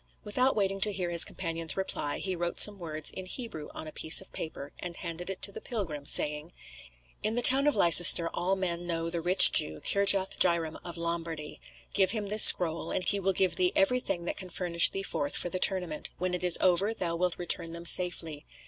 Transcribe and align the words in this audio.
Without 0.23 0.55
waiting 0.55 0.81
to 0.81 0.91
hear 0.91 1.11
his 1.11 1.23
companion's 1.23 1.77
reply, 1.77 2.17
he 2.17 2.35
wrote 2.35 2.59
some 2.59 2.79
words 2.79 3.11
in 3.11 3.27
Hebrew 3.27 3.67
on 3.75 3.87
a 3.87 3.91
piece 3.91 4.19
of 4.19 4.31
paper, 4.31 4.71
and 4.79 4.95
handed 4.95 5.29
it 5.29 5.43
to 5.43 5.51
the 5.51 5.61
pilgrim, 5.61 6.07
saying: 6.07 6.53
"In 7.21 7.35
the 7.35 7.43
town 7.43 7.67
of 7.67 7.75
Leicester 7.75 8.27
all 8.33 8.55
men 8.55 8.87
know 8.87 9.11
the 9.11 9.21
rich 9.21 9.51
Jew, 9.51 9.79
Kirjath 9.79 10.39
Jairam 10.41 10.79
of 10.83 10.97
Lombardy; 10.97 11.61
give 11.93 12.09
him 12.13 12.25
this 12.25 12.41
scroll, 12.41 12.89
and 12.89 13.07
he 13.07 13.19
will 13.19 13.31
give 13.33 13.57
thee 13.57 13.73
everything 13.75 14.25
that 14.25 14.37
can 14.37 14.49
furnish 14.49 14.89
thee 14.89 15.03
forth 15.03 15.35
for 15.37 15.49
the 15.49 15.59
tournament; 15.59 16.09
when 16.17 16.33
it 16.33 16.43
is 16.43 16.57
over 16.61 16.95
thou 16.95 17.15
wilt 17.15 17.37
return 17.37 17.73
them 17.73 17.85
safely. 17.85 18.43